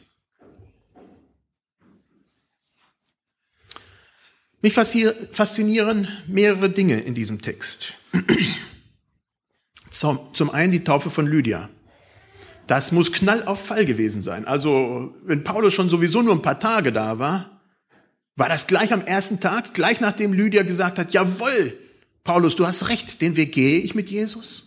Mich 4.62 4.74
faszinieren 4.74 6.08
mehrere 6.28 6.70
Dinge 6.70 7.00
in 7.00 7.14
diesem 7.14 7.42
Text. 7.42 7.94
Zum 9.92 10.50
einen 10.50 10.72
die 10.72 10.84
Taufe 10.84 11.10
von 11.10 11.28
Lydia. 11.28 11.70
Das 12.68 12.92
muss 12.92 13.12
Knall 13.12 13.44
auf 13.46 13.64
Fall 13.64 13.86
gewesen 13.86 14.24
sein. 14.24 14.46
Also, 14.46 15.14
wenn 15.24 15.44
Paulus 15.44 15.74
schon 15.74 15.88
sowieso 15.88 16.24
nur 16.24 16.34
ein 16.34 16.42
paar 16.42 16.60
Tage 16.60 16.92
da 16.92 17.20
war, 17.20 17.55
war 18.36 18.50
das 18.50 18.68
gleich 18.68 18.92
am 18.92 19.02
ersten 19.02 19.40
Tag, 19.40 19.74
gleich 19.74 20.02
nachdem 20.02 20.34
Lydia 20.34 20.64
gesagt 20.64 21.00
hat, 21.00 21.14
jawohl, 21.14 21.78
Paulus, 22.24 22.56
du 22.56 22.66
hast 22.66 22.90
recht, 22.90 23.22
den 23.22 23.36
Weg 23.36 23.54
gehe 23.54 23.80
ich 23.80 23.96
mit 23.96 24.10
Jesus. 24.10 24.64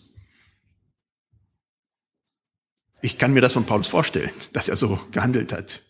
Ich 3.01 3.19
kann 3.19 3.33
mir 3.33 3.41
das 3.41 3.53
von 3.53 3.67
Paulus 3.67 3.89
vorstellen, 3.89 4.31
dass 4.53 4.69
er 4.69 4.77
so 4.77 4.99
gehandelt 5.13 5.53
hat. 5.53 5.81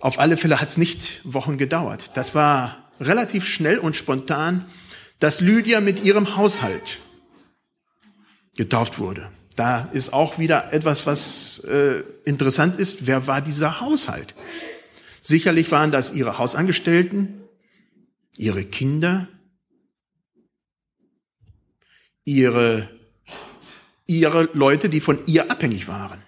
Auf 0.00 0.18
alle 0.18 0.36
Fälle 0.36 0.60
hat 0.60 0.68
es 0.68 0.78
nicht 0.78 1.20
Wochen 1.24 1.58
gedauert. 1.58 2.10
Das 2.14 2.34
war 2.34 2.90
relativ 3.00 3.46
schnell 3.46 3.78
und 3.78 3.96
spontan, 3.96 4.66
dass 5.20 5.40
Lydia 5.40 5.80
mit 5.80 6.02
ihrem 6.02 6.36
Haushalt 6.36 6.98
getauft 8.56 8.98
wurde. 8.98 9.30
Da 9.56 9.88
ist 9.92 10.12
auch 10.12 10.38
wieder 10.38 10.72
etwas, 10.72 11.06
was 11.06 11.60
äh, 11.60 12.02
interessant 12.24 12.78
ist. 12.78 13.06
Wer 13.06 13.26
war 13.26 13.40
dieser 13.40 13.80
Haushalt? 13.80 14.34
Sicherlich 15.22 15.70
waren 15.70 15.90
das 15.90 16.12
ihre 16.12 16.36
Hausangestellten, 16.36 17.40
ihre 18.36 18.64
Kinder, 18.64 19.28
ihre 22.24 22.88
ihre 24.06 24.50
Leute, 24.52 24.88
die 24.88 25.00
von 25.00 25.18
ihr 25.26 25.50
abhängig 25.50 25.88
waren. 25.88 26.22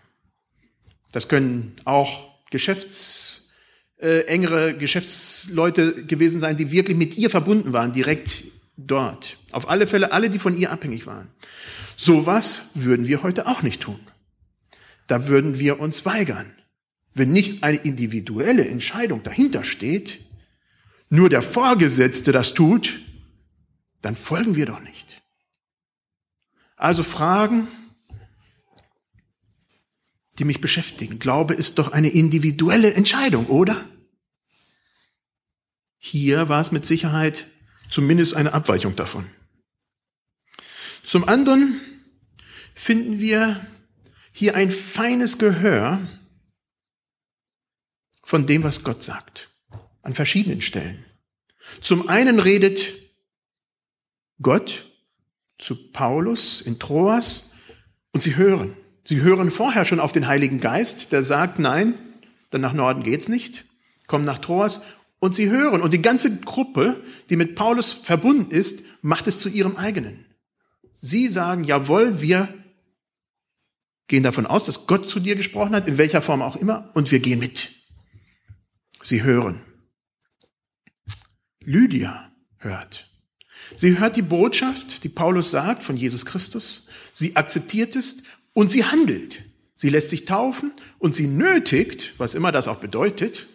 Das 1.13 1.29
können 1.29 1.75
auch 1.85 2.35
Geschäfts, 2.51 3.53
äh, 3.99 4.21
engere 4.27 4.75
Geschäftsleute 4.75 6.05
gewesen 6.05 6.41
sein, 6.41 6.57
die 6.57 6.71
wirklich 6.71 6.97
mit 6.97 7.17
ihr 7.17 7.31
verbunden 7.31 7.73
waren, 7.73 7.93
direkt 7.93 8.45
dort. 8.77 9.37
Auf 9.53 9.69
alle 9.69 9.87
Fälle 9.87 10.13
alle, 10.13 10.31
die 10.31 10.39
von 10.39 10.57
ihr 10.57 10.71
abhängig 10.71 11.07
waren. 11.07 11.29
Sowas 11.97 12.71
würden 12.75 13.07
wir 13.07 13.23
heute 13.23 13.47
auch 13.47 13.63
nicht 13.63 13.83
tun. 13.83 14.01
Da 15.07 15.29
würden 15.29 15.59
wir 15.59 15.79
uns 15.79 16.07
weigern. 16.07 16.53
Wenn 17.15 17.33
nicht 17.33 17.63
eine 17.63 17.79
individuelle 17.79 18.67
Entscheidung 18.67 19.23
dahinter 19.23 19.63
steht, 19.65 20.21
nur 21.09 21.29
der 21.29 21.43
Vorgesetzte 21.43 22.33
das 22.33 22.55
tut, 22.55 23.01
dann 24.03 24.17
folgen 24.17 24.57
wir 24.57 24.67
doch 24.67 24.81
nicht. 24.81 25.23
Also 26.77 27.05
Fragen, 27.05 27.69
die 30.41 30.45
mich 30.45 30.61
beschäftigen. 30.61 31.21
Glaube 31.21 31.55
ist 31.55 31.79
doch 31.79 31.93
eine 31.93 32.09
individuelle 32.09 32.95
Entscheidung, 32.95 33.47
oder? 33.47 33.89
Hier 35.99 36.49
war 36.49 36.61
es 36.61 36.73
mit 36.73 36.85
Sicherheit 36.85 37.47
zumindest 37.89 38.35
eine 38.35 38.53
Abweichung 38.53 38.97
davon. 38.97 39.31
Zum 41.05 41.29
anderen 41.29 41.81
finden 42.75 43.21
wir 43.21 43.65
hier 44.33 44.57
ein 44.57 44.73
feines 44.73 45.39
Gehör 45.39 46.01
von 48.25 48.47
dem, 48.47 48.63
was 48.63 48.83
Gott 48.83 49.03
sagt, 49.03 49.49
an 50.03 50.15
verschiedenen 50.15 50.61
Stellen. 50.61 51.05
Zum 51.81 52.09
einen 52.09 52.41
redet 52.41 52.95
Gott 54.41 54.91
zu 55.59 55.93
Paulus 55.93 56.61
in 56.61 56.79
Troas 56.79 57.53
und 58.13 58.23
sie 58.23 58.37
hören. 58.37 58.77
Sie 59.05 59.21
hören 59.21 59.51
vorher 59.51 59.85
schon 59.85 60.01
auf 60.01 60.13
den 60.13 60.27
Heiligen 60.27 60.61
Geist, 60.61 61.13
der 61.13 61.23
sagt, 61.23 61.59
nein, 61.59 61.95
dann 62.51 62.63
nach 62.63 62.73
Norden 62.73 63.03
geht's 63.03 63.29
nicht, 63.29 63.67
komm 64.07 64.23
nach 64.23 64.39
Troas 64.39 64.83
und 65.19 65.35
sie 65.35 65.51
hören. 65.51 65.83
Und 65.83 65.93
die 65.93 66.03
ganze 66.03 66.41
Gruppe, 66.41 67.03
die 67.29 67.37
mit 67.37 67.55
Paulus 67.55 67.93
verbunden 67.93 68.51
ist, 68.51 68.83
macht 69.03 69.27
es 69.27 69.39
zu 69.39 69.49
ihrem 69.49 69.77
eigenen. 69.77 70.27
Sie 70.93 71.29
sagen, 71.29 71.65
jawohl, 71.65 72.23
wir 72.23 72.49
gehen 74.07 74.23
davon 74.23 74.47
aus, 74.47 74.67
dass 74.67 74.87
Gott 74.87 75.11
zu 75.11 75.21
dir 75.21 75.37
gesprochen 75.37 75.75
hat, 75.75 75.89
in 75.89 75.99
welcher 75.99 76.23
Form 76.23 76.43
auch 76.43 76.57
immer, 76.57 76.91
und 76.95 77.11
wir 77.11 77.21
gehen 77.21 77.39
mit. 77.39 77.73
Sie 79.05 79.23
hören. 79.23 79.61
Lydia 81.61 82.33
hört. 82.57 83.11
Sie 83.77 83.99
hört 83.99 84.17
die 84.17 84.23
Botschaft, 84.23 85.05
die 85.05 85.11
Paulus 85.11 85.51
sagt 85.51 85.83
von 85.83 85.97
Jesus 85.97 86.25
Christus. 86.25 86.89
Sie 87.13 87.37
akzeptiert 87.37 87.97
es 87.97 88.23
und 88.55 88.71
sie 88.71 88.85
handelt. 88.85 89.45
Sie 89.75 89.91
lässt 89.91 90.09
sich 90.09 90.25
taufen 90.25 90.73
und 90.99 91.15
sie 91.15 91.27
nötigt, 91.27 92.15
was 92.17 92.35
immer 92.35 92.51
das 92.51 92.67
auch 92.67 92.81
bedeutet, 92.81 93.47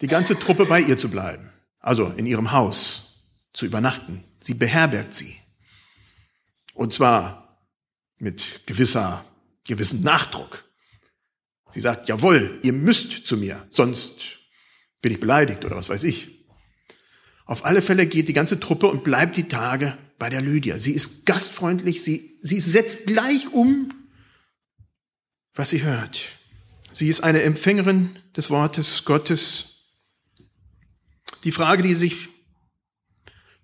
die 0.00 0.08
ganze 0.08 0.36
Truppe 0.36 0.66
bei 0.66 0.80
ihr 0.80 0.98
zu 0.98 1.08
bleiben. 1.08 1.50
Also 1.78 2.06
in 2.16 2.26
ihrem 2.26 2.50
Haus 2.50 3.28
zu 3.52 3.66
übernachten. 3.66 4.24
Sie 4.40 4.54
beherbergt 4.54 5.14
sie. 5.14 5.36
Und 6.74 6.92
zwar 6.92 7.60
mit 8.18 8.66
gewisser, 8.66 9.24
gewissem 9.64 10.02
Nachdruck. 10.02 10.64
Sie 11.68 11.80
sagt, 11.80 12.08
jawohl, 12.08 12.58
ihr 12.62 12.72
müsst 12.72 13.26
zu 13.26 13.36
mir, 13.36 13.64
sonst 13.70 14.39
bin 15.02 15.12
ich 15.12 15.20
beleidigt 15.20 15.64
oder 15.64 15.76
was 15.76 15.88
weiß 15.88 16.04
ich. 16.04 16.46
Auf 17.46 17.64
alle 17.64 17.82
Fälle 17.82 18.06
geht 18.06 18.28
die 18.28 18.32
ganze 18.32 18.60
Truppe 18.60 18.86
und 18.86 19.02
bleibt 19.02 19.36
die 19.36 19.48
Tage 19.48 19.96
bei 20.18 20.30
der 20.30 20.40
Lydia. 20.40 20.78
Sie 20.78 20.92
ist 20.92 21.26
gastfreundlich, 21.26 22.02
sie, 22.02 22.38
sie 22.40 22.60
setzt 22.60 23.06
gleich 23.06 23.52
um, 23.52 23.92
was 25.54 25.70
sie 25.70 25.82
hört. 25.82 26.28
Sie 26.92 27.08
ist 27.08 27.20
eine 27.20 27.42
Empfängerin 27.42 28.18
des 28.36 28.50
Wortes 28.50 29.04
Gottes. 29.04 29.88
Die 31.44 31.52
Frage, 31.52 31.82
die 31.82 31.94
sich 31.94 32.28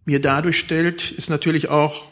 mir 0.04 0.20
dadurch 0.20 0.58
stellt, 0.58 1.12
ist 1.12 1.28
natürlich 1.28 1.68
auch, 1.68 2.10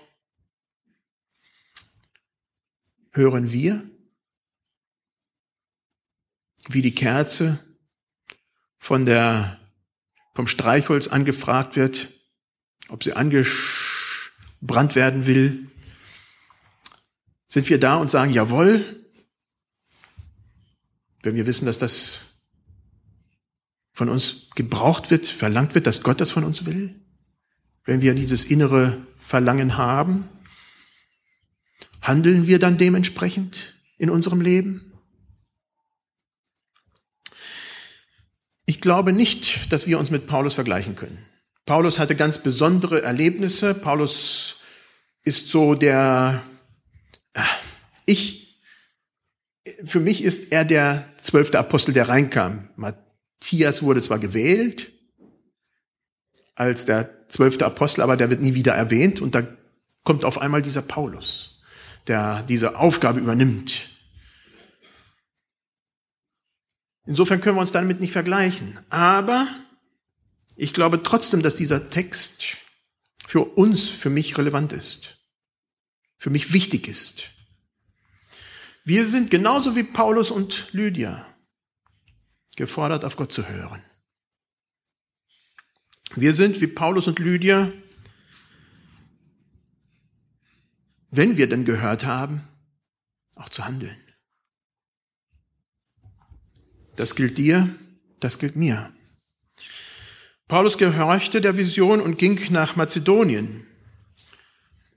hören 3.13 3.53
wir, 3.53 3.89
wie 6.69 6.83
die 6.83 6.95
Kerze 6.95 7.59
von 8.85 9.07
der 9.07 9.59
vom 10.35 10.47
Streichholz 10.47 11.09
angefragt 11.09 11.75
wird, 11.75 12.11
ob 12.91 13.03
sie 13.03 13.15
angebrannt 13.15 14.95
werden 14.95 15.25
will, 15.25 15.71
sind 17.47 17.71
wir 17.71 17.81
da 17.81 17.97
und 17.97 18.11
sagen, 18.11 18.31
jawohl, 18.31 18.85
wenn 21.23 21.35
wir 21.35 21.47
wissen, 21.47 21.65
dass 21.65 21.79
das 21.79 22.41
von 23.95 24.11
uns 24.11 24.51
gebraucht 24.55 25.11
wird, 25.11 25.25
verlangt 25.25 25.75
wird, 25.75 25.87
dass 25.87 26.03
Gott 26.03 26.21
das 26.21 26.33
von 26.33 26.45
uns 26.45 26.67
will, 26.67 26.95
wenn 27.87 28.03
wir 28.03 28.15
dieses 28.15 28.45
innere 28.45 29.07
Verlangen 29.17 29.79
haben, 29.79 30.29
handeln 32.03 32.47
wir 32.47 32.59
dann 32.59 32.77
dementsprechend 32.77 33.77
in 33.97 34.11
unserem 34.11 34.43
Leben? 34.43 34.94
Glaube 38.85 39.15
nicht, 39.15 39.73
dass 39.73 39.87
wir 39.87 39.99
uns 39.99 40.11
mit 40.11 40.27
Paulus 40.27 40.53
vergleichen 40.53 40.95
können. 40.95 41.25
Paulus 41.65 41.99
hatte 41.99 42.15
ganz 42.15 42.37
besondere 42.37 43.01
Erlebnisse. 43.01 43.73
Paulus 43.73 44.57
ist 45.23 45.49
so 45.49 45.75
der, 45.75 46.43
äh, 47.33 47.41
ich, 48.05 48.61
für 49.87 50.01
mich 50.01 50.23
ist 50.23 50.53
er 50.53 50.67
der 50.67 51.07
zwölfte 51.23 51.59
Apostel, 51.59 51.95
der 51.95 52.11
reinkam. 52.11 52.69
Matthias 52.77 53.83
wurde 53.83 54.03
zwar 54.03 54.19
gewählt 54.19 54.93
als 56.55 56.85
der 56.85 57.27
zwölfte 57.29 57.65
Apostel, 57.65 58.03
aber 58.03 58.19
der 58.19 58.29
wird 58.29 58.43
nie 58.43 58.53
wieder 58.53 58.75
erwähnt 58.75 59.23
und 59.23 59.35
da 59.35 59.45
kommt 60.03 60.27
auf 60.27 60.37
einmal 60.37 60.61
dieser 60.61 60.83
Paulus, 60.83 61.63
der 62.07 62.43
diese 62.43 62.77
Aufgabe 62.79 63.19
übernimmt. 63.19 63.94
Insofern 67.07 67.41
können 67.41 67.57
wir 67.57 67.61
uns 67.61 67.73
damit 67.73 68.01
nicht 68.01 68.13
vergleichen. 68.13 68.79
Aber 68.91 69.47
ich 70.57 70.73
glaube 70.73 71.03
trotzdem, 71.03 71.43
dass 71.43 71.55
dieser 71.55 71.91
Text 71.91 72.57
für 73.27 73.45
uns, 73.45 73.89
für 73.89 74.11
mich 74.11 74.39
relevant 74.39 74.73
ist, 74.73 75.19
für 76.19 76.31
mich 76.31 76.53
wichtig 76.53 76.89
ist. 76.89 77.31
Wir 78.85 79.05
sind 79.05 79.31
genauso 79.31 79.77
wie 79.77 79.83
Paulus 79.83 80.31
und 80.31 80.69
Lydia 80.73 81.27
gefordert, 82.57 83.05
auf 83.05 83.17
Gott 83.17 83.33
zu 83.33 83.49
hören. 83.49 83.83
Wir 86.15 86.35
sind 86.35 86.61
wie 86.61 86.67
Paulus 86.67 87.09
und 87.09 87.19
Lydia, 87.19 87.73
wenn 91.11 91.37
wir 91.37 91.49
denn 91.49 91.65
gehört 91.65 92.05
haben, 92.05 92.47
auch 93.35 93.49
zu 93.49 93.65
handeln. 93.65 94.04
Das 96.97 97.15
gilt 97.15 97.39
dir, 97.39 97.75
das 98.21 98.39
gilt 98.39 98.57
mir. 98.57 98.93
Paulus 100.47 100.79
gehorchte 100.79 101.41
der 101.41 101.57
Vision 101.57 102.01
und 102.01 102.19
ging 102.19 102.41
nach 102.51 102.77
Mazedonien. 102.77 103.67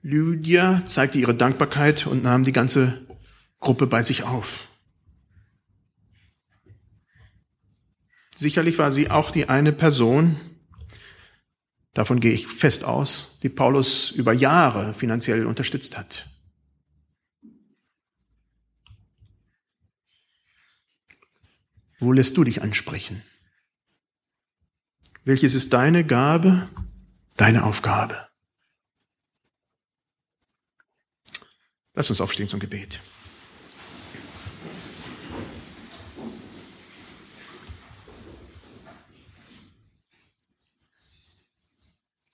Lydia 0.02 0.84
zeigte 0.86 1.18
ihre 1.18 1.34
Dankbarkeit 1.34 2.06
und 2.06 2.22
nahm 2.22 2.44
die 2.44 2.52
ganze 2.52 3.06
Gruppe 3.58 3.86
bei 3.86 4.02
sich 4.02 4.22
auf. 4.22 4.68
Sicherlich 8.36 8.78
war 8.78 8.92
sie 8.92 9.10
auch 9.10 9.32
die 9.32 9.48
eine 9.48 9.72
Person, 9.72 10.36
davon 11.92 12.20
gehe 12.20 12.32
ich 12.32 12.46
fest 12.46 12.84
aus, 12.84 13.40
die 13.42 13.48
Paulus 13.48 14.12
über 14.12 14.32
Jahre 14.32 14.94
finanziell 14.94 15.44
unterstützt 15.44 15.98
hat. 15.98 16.27
Wo 21.98 22.12
lässt 22.12 22.36
du 22.36 22.44
dich 22.44 22.62
ansprechen? 22.62 23.24
Welches 25.24 25.54
ist 25.54 25.72
deine 25.72 26.06
Gabe, 26.06 26.68
deine 27.36 27.64
Aufgabe? 27.64 28.28
Lass 31.94 32.08
uns 32.08 32.20
aufstehen 32.20 32.48
zum 32.48 32.60
Gebet. 32.60 33.00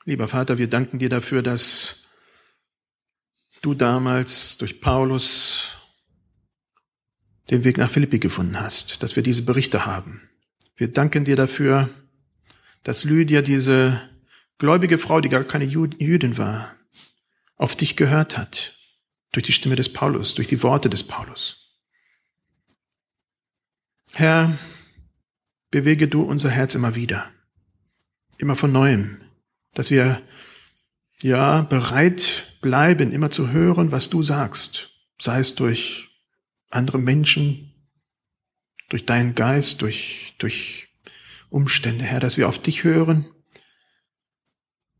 Lieber 0.04 0.28
Vater, 0.28 0.58
wir 0.58 0.68
danken 0.68 0.98
dir 0.98 1.08
dafür, 1.08 1.42
dass 1.42 2.08
du 3.62 3.72
damals 3.72 4.58
durch 4.58 4.82
Paulus 4.82 5.73
den 7.50 7.64
Weg 7.64 7.76
nach 7.78 7.90
Philippi 7.90 8.18
gefunden 8.18 8.60
hast, 8.60 9.02
dass 9.02 9.16
wir 9.16 9.22
diese 9.22 9.42
Berichte 9.42 9.86
haben. 9.86 10.22
Wir 10.76 10.88
danken 10.88 11.24
dir 11.24 11.36
dafür, 11.36 11.90
dass 12.82 13.04
Lydia, 13.04 13.42
diese 13.42 14.00
gläubige 14.58 14.98
Frau, 14.98 15.20
die 15.20 15.28
gar 15.28 15.44
keine 15.44 15.64
Jüdin 15.64 16.38
war, 16.38 16.74
auf 17.56 17.76
dich 17.76 17.96
gehört 17.96 18.36
hat, 18.36 18.76
durch 19.32 19.44
die 19.44 19.52
Stimme 19.52 19.76
des 19.76 19.92
Paulus, 19.92 20.34
durch 20.34 20.48
die 20.48 20.62
Worte 20.62 20.88
des 20.88 21.02
Paulus. 21.02 21.64
Herr, 24.14 24.58
bewege 25.70 26.08
du 26.08 26.22
unser 26.22 26.50
Herz 26.50 26.74
immer 26.74 26.94
wieder, 26.94 27.30
immer 28.38 28.54
von 28.54 28.70
neuem, 28.70 29.20
dass 29.72 29.90
wir 29.90 30.22
ja 31.22 31.62
bereit 31.62 32.58
bleiben, 32.60 33.12
immer 33.12 33.30
zu 33.30 33.50
hören, 33.50 33.90
was 33.90 34.08
du 34.08 34.22
sagst, 34.22 34.90
sei 35.18 35.40
es 35.40 35.54
durch 35.54 36.13
andere 36.74 36.98
Menschen, 36.98 37.74
durch 38.88 39.06
deinen 39.06 39.34
Geist, 39.34 39.82
durch, 39.82 40.34
durch 40.38 40.88
Umstände, 41.50 42.04
Herr, 42.04 42.20
dass 42.20 42.36
wir 42.36 42.48
auf 42.48 42.60
dich 42.60 42.84
hören 42.84 43.26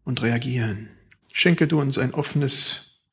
und 0.04 0.22
reagieren. 0.22 0.88
Schenke 1.32 1.66
du 1.66 1.80
uns 1.80 1.98
ein 1.98 2.14
offenes 2.14 3.04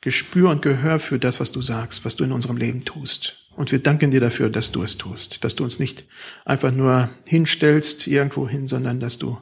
Gespür 0.00 0.50
und 0.50 0.62
Gehör 0.62 0.98
für 1.00 1.18
das, 1.18 1.40
was 1.40 1.52
du 1.52 1.60
sagst, 1.60 2.04
was 2.04 2.16
du 2.16 2.24
in 2.24 2.32
unserem 2.32 2.56
Leben 2.56 2.80
tust. 2.84 3.50
Und 3.56 3.72
wir 3.72 3.80
danken 3.80 4.10
dir 4.10 4.20
dafür, 4.20 4.48
dass 4.48 4.70
du 4.70 4.82
es 4.82 4.96
tust, 4.96 5.44
dass 5.44 5.56
du 5.56 5.64
uns 5.64 5.78
nicht 5.78 6.06
einfach 6.44 6.72
nur 6.72 7.10
hinstellst 7.26 8.06
irgendwo 8.06 8.48
hin, 8.48 8.68
sondern 8.68 9.00
dass 9.00 9.18
du 9.18 9.40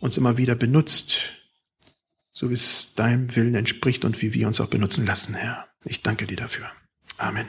uns 0.00 0.16
immer 0.16 0.38
wieder 0.38 0.54
benutzt, 0.54 1.34
so 2.32 2.48
wie 2.50 2.54
es 2.54 2.94
deinem 2.94 3.34
Willen 3.36 3.54
entspricht 3.54 4.04
und 4.04 4.22
wie 4.22 4.32
wir 4.32 4.46
uns 4.46 4.60
auch 4.60 4.68
benutzen 4.68 5.06
lassen, 5.06 5.34
Herr. 5.34 5.68
Ich 5.84 6.02
danke 6.02 6.26
dir 6.26 6.36
dafür. 6.36 6.70
Amen. 7.18 7.46